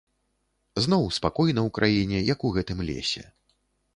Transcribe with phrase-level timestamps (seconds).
[0.85, 3.23] Зноў спакойна ў краіне, як у гэтым лесе.